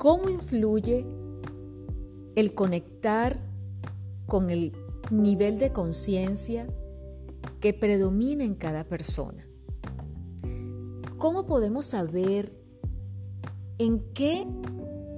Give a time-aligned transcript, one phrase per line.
[0.00, 1.04] ¿Cómo influye
[2.34, 3.38] el conectar
[4.26, 4.72] con el
[5.10, 6.66] nivel de conciencia
[7.60, 9.46] que predomina en cada persona?
[11.18, 12.50] ¿Cómo podemos saber
[13.76, 14.46] en qué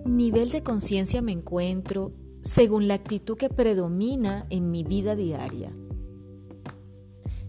[0.04, 2.10] nivel de conciencia me encuentro
[2.40, 5.72] según la actitud que predomina en mi vida diaria?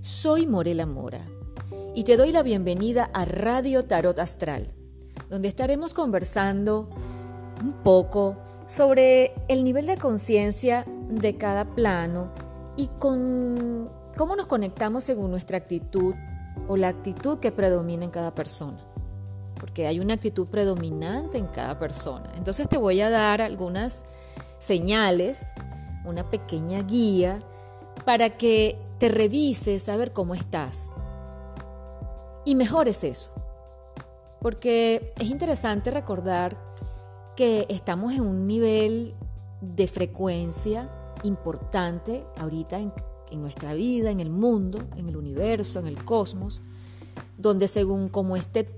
[0.02, 1.28] Soy Morela Mora
[1.96, 4.76] y te doy la bienvenida a Radio Tarot Astral,
[5.30, 6.92] donde estaremos conversando
[7.62, 12.30] un poco sobre el nivel de conciencia de cada plano
[12.78, 16.16] y con cómo nos conectamos según nuestra actitud
[16.68, 18.80] o la actitud que predomina en cada persona.
[19.60, 22.32] Porque hay una actitud predominante en cada persona.
[22.36, 24.06] Entonces te voy a dar algunas
[24.60, 25.54] señales,
[26.06, 27.40] una pequeña guía
[28.06, 30.92] para que te revises a ver cómo estás
[32.46, 33.32] y mejores eso.
[34.42, 36.58] Porque es interesante recordar
[37.36, 39.14] que estamos en un nivel
[39.62, 40.90] de frecuencia
[41.24, 42.92] importante ahorita en,
[43.34, 46.62] nuestra vida, en el mundo, en el universo, en el cosmos,
[47.38, 48.70] donde según como esté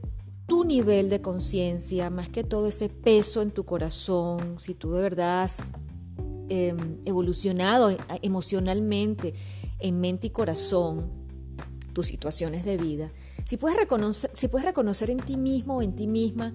[0.47, 5.01] tu nivel de conciencia, más que todo ese peso en tu corazón, si tú de
[5.01, 5.73] verdad has
[6.47, 9.33] em, evolucionado emocionalmente
[9.79, 11.09] en mente y corazón,
[11.91, 13.11] tus situaciones de vida,
[13.43, 16.53] si puedes reconocer, si puedes reconocer en ti mismo o en ti misma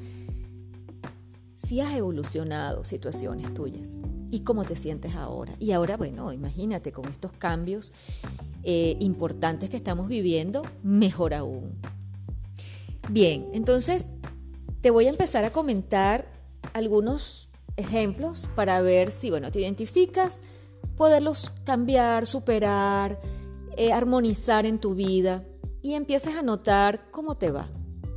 [1.63, 5.53] si has evolucionado situaciones tuyas y cómo te sientes ahora.
[5.59, 7.93] Y ahora, bueno, imagínate con estos cambios
[8.63, 11.79] eh, importantes que estamos viviendo, mejor aún.
[13.11, 14.15] Bien, entonces
[14.81, 16.31] te voy a empezar a comentar
[16.73, 20.43] algunos ejemplos para ver si, bueno, te identificas,
[20.97, 23.21] poderlos cambiar, superar,
[23.77, 25.45] eh, armonizar en tu vida
[25.83, 27.69] y empieces a notar cómo te va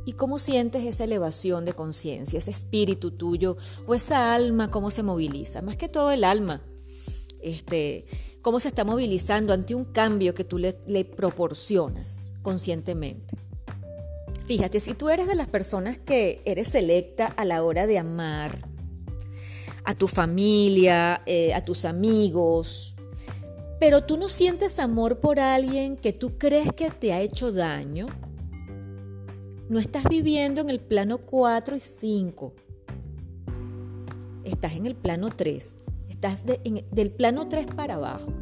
[0.04, 3.56] y cómo sientes esa elevación de conciencia, ese espíritu tuyo
[3.86, 6.62] o esa alma, cómo se moviliza, más que todo el alma,
[7.40, 8.06] este,
[8.42, 13.36] cómo se está movilizando ante un cambio que tú le, proporcionas conscientemente.
[14.46, 18.68] Fíjate, si tú eres de las personas que eres selecta a la hora de amar
[19.84, 22.94] a tu familia, eh, a tus amigos,
[23.80, 28.06] pero tú no sientes amor por alguien que tú crees que te ha hecho daño,
[29.68, 32.54] no estás viviendo en el plano 4 y 5.
[34.44, 35.76] Estás en el plano 3.
[36.08, 38.32] Estás del plano 3 para abajo.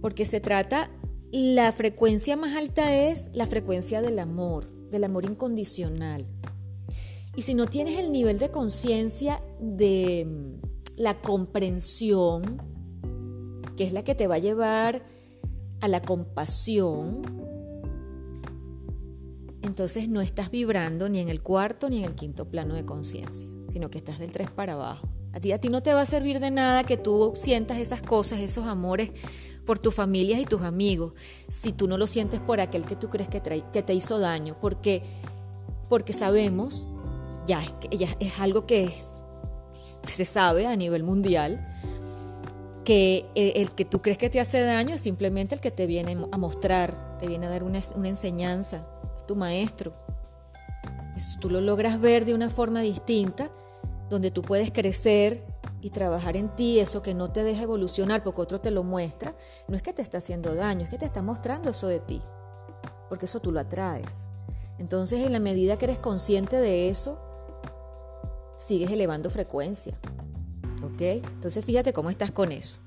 [0.00, 0.90] Porque se trata,
[1.30, 6.26] la frecuencia más alta es la frecuencia del amor, del amor incondicional.
[7.36, 12.62] Y si no tienes el nivel de conciencia de mm, la comprensión,
[13.76, 15.04] que es la que te va a llevar
[15.80, 17.39] a la compasión,
[19.62, 23.48] entonces no estás vibrando ni en el cuarto ni en el quinto plano de conciencia,
[23.72, 25.08] sino que estás del 3 para abajo.
[25.32, 28.02] A ti, a ti no te va a servir de nada que tú sientas esas
[28.02, 29.12] cosas, esos amores
[29.64, 31.14] por tus familias y tus amigos,
[31.48, 33.40] si tú no lo sientes por aquel que tú crees que,
[33.72, 35.02] que te hizo daño, porque,
[35.88, 36.86] porque sabemos,
[37.46, 38.92] ya es, ya es algo que
[40.08, 41.66] se sabe a nivel mundial,
[42.84, 45.86] que eh, el que tú crees que te hace daño es simplemente el que te
[45.86, 48.99] viene a mostrar, te viene a dar una, enseñanza, es
[49.30, 49.94] tu maestro.
[51.16, 53.48] Si tú lo logras ver de una forma distinta,
[54.08, 55.44] donde tú puedes crecer
[55.80, 59.36] y trabajar en ti, eso que no te deja evolucionar porque otro te lo muestra,
[59.68, 62.20] no es que te está haciendo daño, es que te está mostrando eso de ti,
[63.08, 64.32] porque eso tú lo atraes.
[64.80, 67.20] Entonces, en la medida que eres consciente de eso,
[68.58, 69.96] sigues elevando frecuencia.
[70.82, 71.02] ¿Ok?
[71.02, 72.78] Entonces fíjate cómo estás con eso.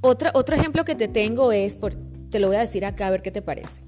[0.00, 1.94] Otro ejemplo que te tengo es, por,
[2.28, 3.82] te lo voy a decir acá a ver qué te parece.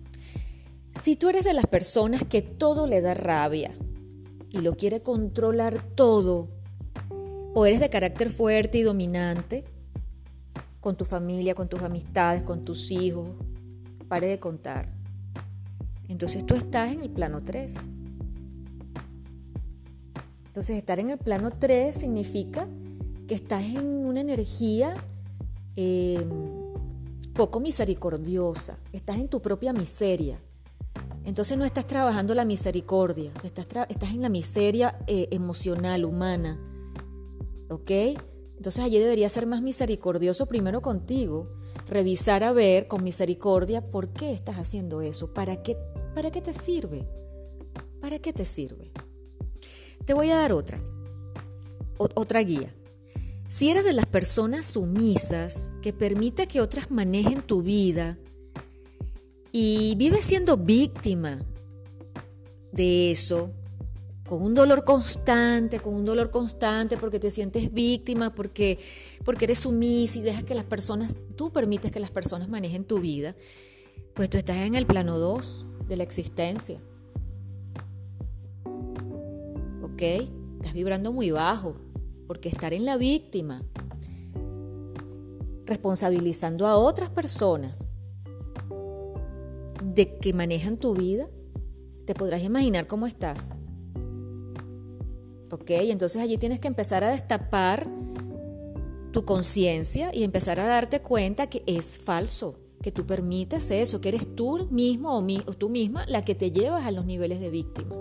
[1.01, 3.73] Si tú eres de las personas que todo le da rabia
[4.51, 6.49] y lo quiere controlar todo,
[7.55, 9.65] o eres de carácter fuerte y dominante,
[10.81, 13.29] con tu familia, con tus amistades, con tus hijos,
[14.09, 14.93] pare de contar.
[16.09, 17.75] Entonces tú estás en el plano 3.
[20.47, 22.69] Entonces estar en el plano 3 significa
[23.27, 24.95] que estás en una energía
[25.77, 26.29] em,
[27.33, 30.39] poco misericordiosa, estás en tu propia miseria.
[31.25, 36.61] Entonces no estás trabajando la misericordia, estás, estás en la miseria eh, emocional, humana.
[37.69, 37.91] ¿Ok?
[38.57, 41.53] Entonces allí debería ser más misericordioso primero contigo,
[41.89, 45.77] revisar a ver con misericordia por qué estás haciendo eso, para qué,
[46.15, 47.09] para qué te sirve,
[48.01, 48.93] para qué te sirve.
[50.05, 50.81] Te voy a dar otra,
[51.97, 52.75] otra guía.
[53.49, 58.19] Si eres de las personas sumisas que permite que otras manejen tu vida
[59.53, 61.41] y vives siendo víctima
[62.73, 63.51] de eso,
[64.27, 68.79] con un dolor constante, con un dolor constante porque te sientes víctima, porque,
[69.27, 72.99] porque eres sumisa y dejas que las personas, tú permites que las personas manejen tu
[72.99, 73.37] vida,
[74.15, 76.81] pues tú estás en el plano 2 de la existencia.
[79.83, 80.01] ¿Ok?
[80.01, 81.75] Estás vibrando muy bajo,
[82.27, 83.63] porque estar en la víctima,
[85.67, 87.87] responsabilizando a otras personas
[89.95, 91.29] de que manejan tu vida,
[92.07, 93.57] te podrás imaginar cómo estás.
[95.51, 95.71] ¿Ok?
[95.71, 97.89] Entonces allí tienes que empezar a destapar
[99.13, 104.09] tu conciencia y empezar a darte cuenta que es falso, que tú permites eso, que
[104.09, 107.95] eres tú mismo o, tú misma la que te llevas a los niveles de víctima.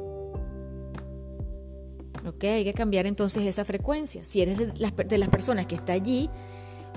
[2.26, 2.44] ¿Ok?
[2.46, 4.24] Hay que cambiar entonces esa frecuencia.
[4.24, 6.30] Si eres de las, de las personas que está allí,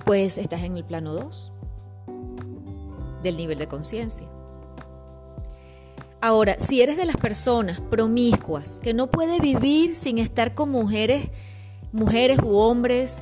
[0.05, 1.53] pues estás en el plano 2
[3.23, 4.29] del nivel de conciencia.
[6.25, 11.29] Ahora, si eres de las personas promiscuas que no puede vivir sin estar con mujeres,
[11.93, 13.21] mujeres u hombres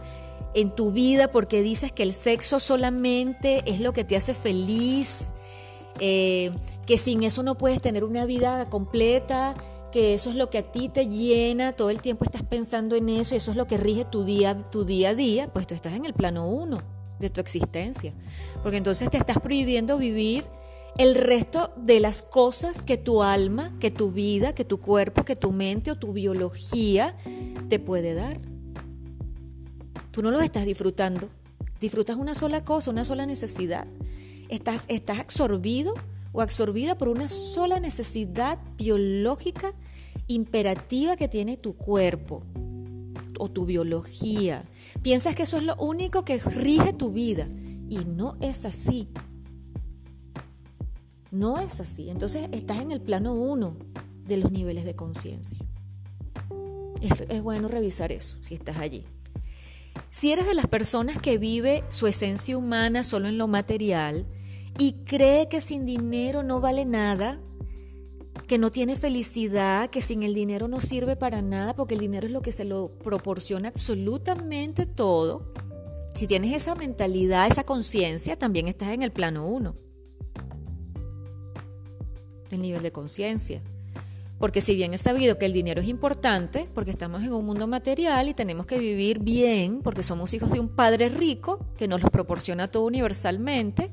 [0.54, 5.34] en tu vida porque dices que el sexo solamente es lo que te hace feliz,
[5.98, 6.52] eh,
[6.86, 9.56] que sin eso no puedes tener una vida completa,
[9.90, 13.08] que eso es lo que a ti te llena, todo el tiempo estás pensando en
[13.08, 15.74] eso y eso es lo que rige tu día, tu día a día, pues tú
[15.74, 16.80] estás en el plano uno
[17.18, 18.12] de tu existencia.
[18.62, 20.44] Porque entonces te estás prohibiendo vivir
[20.98, 25.36] el resto de las cosas que tu alma, que tu vida, que tu cuerpo, que
[25.36, 27.16] tu mente o tu biología
[27.68, 28.38] te puede dar.
[30.10, 31.30] Tú no lo estás disfrutando.
[31.80, 33.86] Disfrutas una sola cosa, una sola necesidad.
[34.48, 35.94] Estás, estás absorbido
[36.32, 39.72] o absorbida por una sola necesidad biológica
[40.26, 42.42] imperativa que tiene tu cuerpo
[43.38, 44.64] o tu biología.
[45.02, 47.48] Piensas que eso es lo único que rige tu vida
[47.88, 49.08] y no es así.
[51.32, 52.10] No es así.
[52.10, 53.76] Entonces estás en el plano uno
[54.26, 55.58] de los niveles de conciencia.
[57.00, 59.04] Es, bueno revisar eso si estás allí.
[60.10, 64.26] Si eres de las personas que vive su esencia humana solo en lo material
[64.78, 67.40] y cree que sin dinero no vale nada,
[68.46, 72.26] que no tiene felicidad, que sin el dinero no sirve para nada, porque el dinero
[72.26, 75.52] es lo que se lo proporciona absolutamente todo,
[76.14, 79.74] si tienes esa mentalidad, esa conciencia, también estás en el plano uno
[82.52, 83.62] este nivel de conciencia.
[84.38, 87.66] Porque si bien es sabido que el dinero es importante, porque estamos en un mundo
[87.66, 92.02] material y tenemos que vivir bien, porque somos hijos de un padre rico que nos
[92.02, 93.90] los proporciona todo universalmente,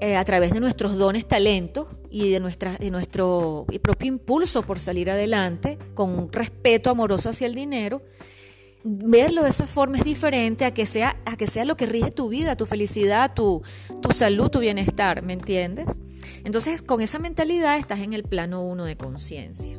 [0.00, 4.78] eh, a través de nuestros dones, talentos y de, nuestra, de nuestro propio impulso por
[4.78, 8.02] salir adelante, con un respeto amoroso hacia el dinero,
[8.84, 12.10] verlo de esa forma es diferente a que sea, a que sea lo que rige
[12.10, 13.62] tu vida, tu felicidad, tu,
[14.02, 15.98] tu salud, tu bienestar, ¿me entiendes?
[16.44, 19.78] Entonces, con esa mentalidad estás en el plano uno de conciencia.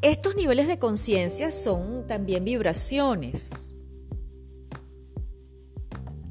[0.00, 3.76] Estos niveles de conciencia son también vibraciones.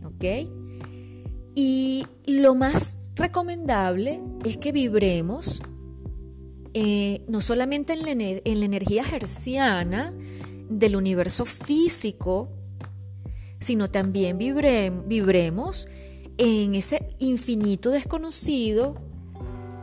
[0.05, 0.49] ¿Ok?
[1.55, 5.61] Y lo más recomendable es que vibremos
[6.73, 10.13] eh, no solamente en la, en la energía herciana
[10.69, 12.49] del universo físico,
[13.59, 15.87] sino también vibremos
[16.37, 18.95] en ese infinito desconocido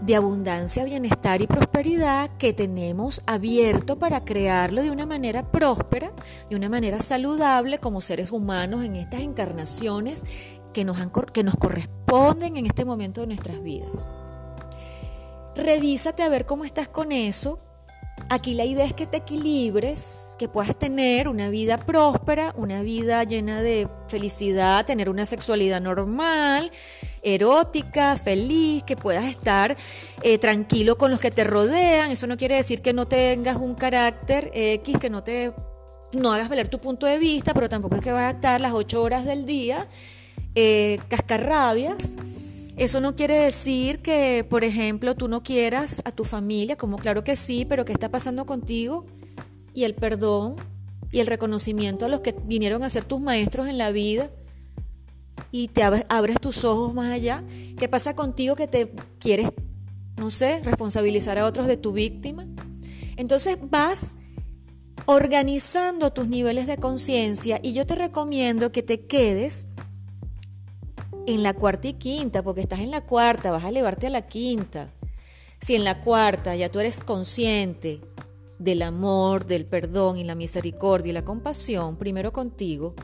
[0.03, 6.13] de abundancia, bienestar y prosperidad que tenemos abierto para crearlo de una manera próspera,
[6.51, 10.25] de una manera saludable como seres humanos en estas encarnaciones
[10.75, 10.99] que nos,
[11.33, 14.11] que nos corresponden en este momento de nuestras vidas.
[15.57, 17.61] Revísate a ver cómo estás con eso
[18.31, 23.23] Aquí la idea es que te equilibres, que puedas tener una vida próspera, una vida
[23.25, 26.71] llena de felicidad, tener una sexualidad normal,
[27.23, 29.77] erótica, feliz, que puedas estar
[30.23, 32.11] eh, tranquilo con los que te rodean.
[32.11, 35.53] Eso no quiere decir que no tengas un carácter X, que no te
[36.13, 38.73] no hagas valer tu punto de vista, pero tampoco es que vayas a estar las
[38.73, 39.89] ocho horas del día
[40.55, 42.17] eh, cascarrabias
[42.77, 47.23] eso no quiere decir que, por ejemplo, tú no quieras a tu familia, como claro
[47.23, 49.07] que sí, pero ¿qué está pasando contigo?
[49.75, 50.57] Y el perdón
[51.13, 54.31] y el reconocimiento a los que vinieron a ser tus maestros en la vida
[55.53, 57.45] y te abres tus ojos más allá.
[57.79, 58.91] ¿Qué pasa contigo que te
[59.21, 59.51] quieres,
[60.17, 62.45] no sé, responsabilizar a otros de tu víctima?
[63.17, 64.17] Entonces vas
[65.07, 69.69] organizando tus niveles de conciencia y yo te recomiendo que te quedes
[71.27, 74.27] en la cuarta y quinta, porque estás en la cuarta, vas a elevarte a la
[74.27, 74.93] quinta.
[75.61, 78.01] Si en la cuarta ya tú eres consciente
[78.59, 82.95] del amor, del perdón y la misericordia y la compasión, primero contigo,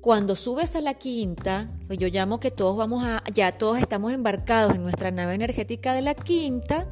[0.00, 4.12] cuando subes a la quinta, pues yo llamo que todos vamos a, ya todos estamos
[4.12, 6.86] embarcados en nuestra nave energética de la quinta,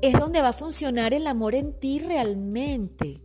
[0.00, 3.20] es donde va a funcionar el amor en ti realmente.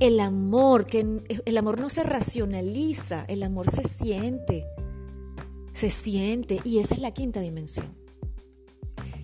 [0.00, 4.66] El amor, que el amor no se racionaliza, el amor se siente,
[5.74, 7.94] se siente y esa es la quinta dimensión.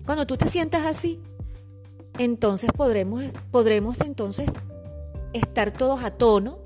[0.05, 1.19] Cuando tú te sientas así,
[2.19, 4.51] entonces podremos, podremos entonces
[5.33, 6.59] estar todos a tono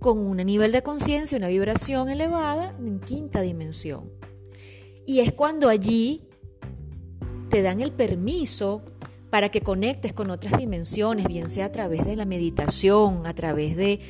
[0.00, 4.10] con un nivel de conciencia, una vibración elevada en quinta dimensión.
[5.06, 6.22] Y es cuando allí
[7.48, 8.82] te dan el permiso
[9.30, 13.76] para que conectes con otras dimensiones, bien sea a través de la meditación, a través
[13.76, 14.00] de,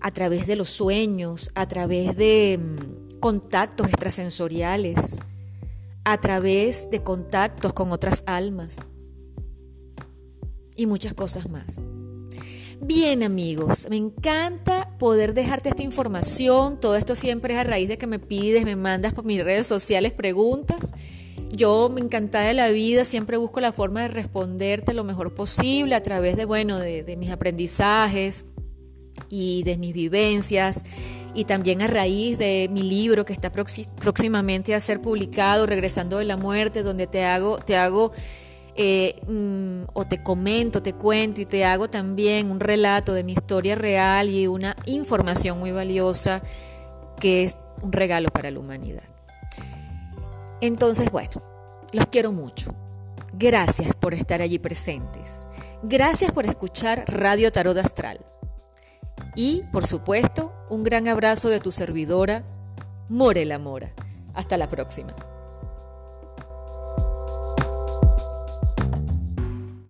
[0.00, 5.18] a través de los sueños, a través de mm, contactos extrasensoriales,
[6.04, 8.86] a través de contactos con otras almas
[10.76, 11.86] y muchas cosas más.
[12.82, 16.78] Bien amigos, me encanta poder dejarte esta información.
[16.78, 19.66] Todo esto siempre es a raíz de que me pides, me mandas por mis redes
[19.66, 20.92] sociales preguntas.
[21.50, 25.94] Yo me encanta de la vida, siempre busco la forma de responderte lo mejor posible
[25.94, 28.44] a través de, bueno, de, mis aprendizajes
[29.30, 30.84] y de mis vivencias
[31.34, 36.24] y también a raíz de mi libro que está próximamente a ser publicado, Regresando de
[36.24, 38.12] la Muerte, donde te hago, te hago
[38.76, 43.32] eh, mm, o te comento, te cuento y te hago también un relato de mi
[43.32, 46.42] historia real y una información muy valiosa
[47.20, 49.04] que es un regalo para la humanidad.
[50.60, 51.42] Entonces, bueno,
[51.92, 52.74] los quiero mucho.
[53.32, 55.46] Gracias por estar allí presentes.
[55.82, 58.20] Gracias por escuchar Radio Tarot Astral.
[59.34, 62.44] Y, por supuesto, un gran abrazo de tu servidora,
[63.08, 63.92] Morela Mora.
[64.34, 65.14] Hasta la próxima.